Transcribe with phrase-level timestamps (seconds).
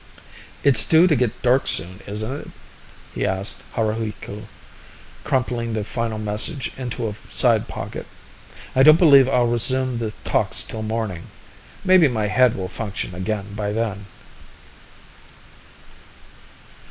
[0.63, 2.47] "It's due to get dark soon, isn't it?"
[3.13, 4.47] he asked Haruhiku,
[5.23, 8.07] crumpling the final message into a side pocket.
[8.75, 11.27] "I don't believe I'll resume the talks till morning.
[11.85, 14.07] Maybe my head will function again by then."